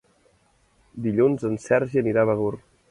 [1.07, 2.55] Dilluns en Sergi anirà a Begur.